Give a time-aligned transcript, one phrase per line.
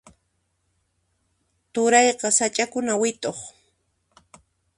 [1.73, 3.39] Turayqa sach'akuna wit'uq.